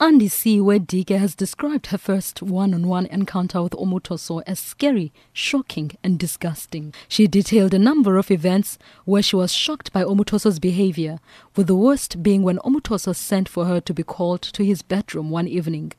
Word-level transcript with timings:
Andisi 0.00 0.62
where 0.62 0.78
Dike 0.78 1.10
has 1.10 1.34
described 1.34 1.88
her 1.88 1.98
first 1.98 2.40
one-on-one 2.40 3.04
encounter 3.06 3.62
with 3.62 3.72
Omotoso 3.72 4.42
as 4.46 4.58
scary, 4.58 5.12
shocking 5.34 5.90
and 6.02 6.18
disgusting. 6.18 6.94
She 7.06 7.26
detailed 7.26 7.74
a 7.74 7.78
number 7.78 8.16
of 8.16 8.30
events 8.30 8.78
where 9.04 9.20
she 9.20 9.36
was 9.36 9.52
shocked 9.52 9.92
by 9.92 10.02
Omotoso's 10.02 10.58
behavior, 10.58 11.18
with 11.54 11.66
the 11.66 11.76
worst 11.76 12.22
being 12.22 12.42
when 12.42 12.56
Omotoso 12.60 13.14
sent 13.14 13.46
for 13.46 13.66
her 13.66 13.78
to 13.82 13.92
be 13.92 14.02
called 14.02 14.40
to 14.40 14.64
his 14.64 14.80
bedroom 14.80 15.28
one 15.28 15.46
evening. 15.46 15.92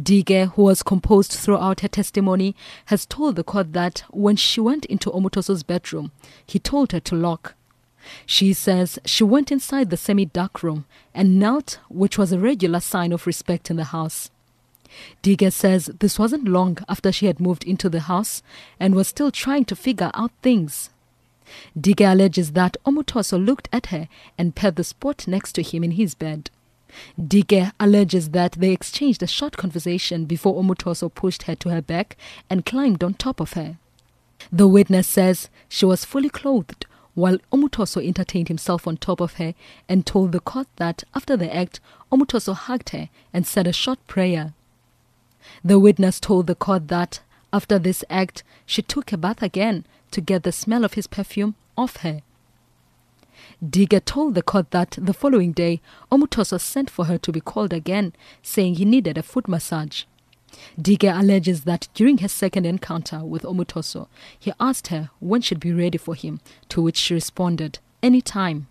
Dike, 0.00 0.50
who 0.54 0.62
was 0.62 0.84
composed 0.84 1.32
throughout 1.32 1.80
her 1.80 1.88
testimony, 1.88 2.54
has 2.84 3.04
told 3.04 3.34
the 3.34 3.42
court 3.42 3.72
that 3.72 4.04
when 4.10 4.36
she 4.36 4.60
went 4.60 4.84
into 4.84 5.10
Omotoso's 5.10 5.64
bedroom, 5.64 6.12
he 6.46 6.60
told 6.60 6.92
her 6.92 7.00
to 7.00 7.16
lock 7.16 7.56
she 8.26 8.52
says 8.52 8.98
she 9.04 9.24
went 9.24 9.52
inside 9.52 9.90
the 9.90 9.96
semi 9.96 10.24
dark 10.24 10.62
room 10.62 10.86
and 11.14 11.38
knelt, 11.38 11.78
which 11.88 12.18
was 12.18 12.32
a 12.32 12.38
regular 12.38 12.80
sign 12.80 13.12
of 13.12 13.26
respect 13.26 13.70
in 13.70 13.76
the 13.76 13.84
house. 13.84 14.30
Dike 15.22 15.52
says 15.52 15.86
this 16.00 16.18
wasn't 16.18 16.48
long 16.48 16.78
after 16.88 17.12
she 17.12 17.26
had 17.26 17.40
moved 17.40 17.64
into 17.64 17.88
the 17.88 18.00
house 18.00 18.42
and 18.78 18.94
was 18.94 19.08
still 19.08 19.30
trying 19.30 19.64
to 19.66 19.76
figure 19.76 20.10
out 20.14 20.32
things. 20.42 20.90
Dike 21.78 22.00
alleges 22.00 22.52
that 22.52 22.76
Omotoso 22.84 23.44
looked 23.44 23.68
at 23.72 23.86
her 23.86 24.08
and 24.38 24.54
pet 24.54 24.76
the 24.76 24.84
spot 24.84 25.26
next 25.26 25.52
to 25.52 25.62
him 25.62 25.84
in 25.84 25.92
his 25.92 26.14
bed. 26.14 26.50
Dike 27.24 27.72
alleges 27.78 28.30
that 28.30 28.52
they 28.52 28.72
exchanged 28.72 29.22
a 29.22 29.26
short 29.26 29.56
conversation 29.56 30.24
before 30.24 30.60
Omotoso 30.60 31.12
pushed 31.12 31.44
her 31.44 31.54
to 31.56 31.68
her 31.68 31.82
back 31.82 32.16
and 32.48 32.66
climbed 32.66 33.04
on 33.04 33.14
top 33.14 33.40
of 33.40 33.52
her. 33.52 33.78
The 34.50 34.66
witness 34.66 35.06
says 35.06 35.48
she 35.68 35.84
was 35.86 36.04
fully 36.04 36.30
clothed 36.30 36.86
while 37.20 37.38
Omotoso 37.52 38.02
entertained 38.04 38.48
himself 38.48 38.86
on 38.86 38.96
top 38.96 39.20
of 39.20 39.34
her 39.34 39.54
and 39.88 40.06
told 40.06 40.32
the 40.32 40.40
court 40.40 40.66
that 40.76 41.04
after 41.14 41.36
the 41.36 41.54
act, 41.54 41.78
Omotoso 42.10 42.54
hugged 42.54 42.90
her 42.90 43.10
and 43.32 43.46
said 43.46 43.66
a 43.66 43.72
short 43.72 44.04
prayer. 44.06 44.54
The 45.62 45.78
witness 45.78 46.18
told 46.18 46.46
the 46.46 46.54
court 46.54 46.88
that 46.88 47.20
after 47.52 47.78
this 47.78 48.04
act, 48.08 48.42
she 48.64 48.82
took 48.82 49.12
a 49.12 49.18
bath 49.18 49.42
again 49.42 49.84
to 50.12 50.20
get 50.20 50.42
the 50.44 50.52
smell 50.52 50.84
of 50.84 50.94
his 50.94 51.06
perfume 51.06 51.54
off 51.76 51.98
her. 51.98 52.22
Dike 53.68 54.04
told 54.04 54.34
the 54.34 54.42
court 54.42 54.70
that 54.70 54.96
the 55.00 55.12
following 55.12 55.52
day, 55.52 55.80
Omotoso 56.10 56.58
sent 56.58 56.88
for 56.88 57.04
her 57.06 57.18
to 57.18 57.32
be 57.32 57.40
called 57.40 57.72
again, 57.72 58.14
saying 58.42 58.76
he 58.76 58.84
needed 58.84 59.18
a 59.18 59.22
foot 59.22 59.48
massage. 59.48 60.04
Dike 60.80 61.04
alleges 61.04 61.64
that 61.64 61.88
during 61.94 62.18
her 62.18 62.28
second 62.28 62.66
encounter 62.66 63.24
with 63.24 63.42
Omotoso, 63.42 64.08
he 64.38 64.52
asked 64.58 64.88
her 64.88 65.10
when 65.20 65.40
she'd 65.42 65.60
be 65.60 65.72
ready 65.72 65.98
for 65.98 66.14
him, 66.14 66.40
to 66.68 66.82
which 66.82 66.96
she 66.96 67.14
responded, 67.14 67.78
any 68.02 68.20
time. 68.20 68.66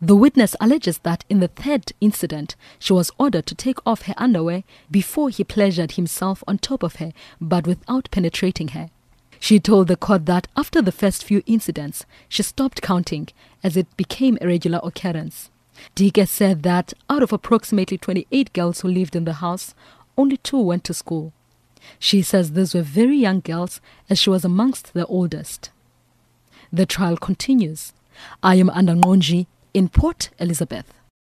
The 0.00 0.16
witness 0.16 0.56
alleges 0.60 0.98
that 0.98 1.24
in 1.28 1.40
the 1.40 1.48
third 1.48 1.92
incident, 2.00 2.56
she 2.78 2.92
was 2.92 3.10
ordered 3.18 3.46
to 3.46 3.54
take 3.54 3.78
off 3.84 4.02
her 4.02 4.14
underwear 4.16 4.64
before 4.90 5.28
he 5.28 5.44
pleasured 5.44 5.92
himself 5.92 6.42
on 6.46 6.58
top 6.58 6.82
of 6.82 6.96
her, 6.96 7.12
but 7.40 7.66
without 7.66 8.10
penetrating 8.10 8.68
her. 8.68 8.90
She 9.38 9.60
told 9.60 9.88
the 9.88 9.96
court 9.96 10.26
that 10.26 10.48
after 10.56 10.80
the 10.80 10.92
first 10.92 11.24
few 11.24 11.42
incidents, 11.46 12.06
she 12.28 12.42
stopped 12.42 12.80
counting 12.80 13.28
as 13.62 13.76
it 13.76 13.94
became 13.96 14.38
a 14.40 14.46
regular 14.46 14.80
occurrence. 14.82 15.50
Dike 15.94 16.26
said 16.26 16.62
that 16.62 16.92
out 17.08 17.22
of 17.22 17.32
approximately 17.32 17.98
28 17.98 18.52
girls 18.52 18.80
who 18.80 18.88
lived 18.88 19.16
in 19.16 19.24
the 19.24 19.34
house, 19.34 19.74
only 20.16 20.36
two 20.38 20.60
went 20.60 20.84
to 20.84 20.94
school. 20.94 21.32
She 21.98 22.22
says 22.22 22.52
these 22.52 22.74
were 22.74 22.82
very 22.82 23.16
young 23.16 23.40
girls 23.40 23.80
as 24.10 24.18
she 24.18 24.30
was 24.30 24.44
amongst 24.44 24.92
the 24.94 25.06
oldest. 25.06 25.70
The 26.72 26.86
trial 26.86 27.16
continues. 27.16 27.92
I 28.42 28.56
am 28.56 28.68
Andangonji 28.68 29.46
in 29.74 29.88
Port 29.88 30.30
Elizabeth. 30.38 30.92